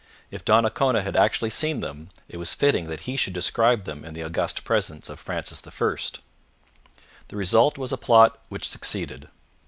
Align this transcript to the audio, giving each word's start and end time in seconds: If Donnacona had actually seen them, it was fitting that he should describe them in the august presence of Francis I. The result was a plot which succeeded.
If 0.31 0.43
Donnacona 0.43 1.03
had 1.03 1.15
actually 1.15 1.51
seen 1.51 1.81
them, 1.81 2.09
it 2.27 2.37
was 2.37 2.55
fitting 2.55 2.85
that 2.87 3.01
he 3.01 3.15
should 3.15 3.33
describe 3.33 3.83
them 3.83 4.03
in 4.03 4.15
the 4.15 4.23
august 4.23 4.63
presence 4.63 5.09
of 5.09 5.19
Francis 5.19 5.61
I. 5.63 6.19
The 7.27 7.37
result 7.37 7.77
was 7.77 7.91
a 7.93 7.97
plot 7.97 8.41
which 8.49 8.67
succeeded. 8.67 9.27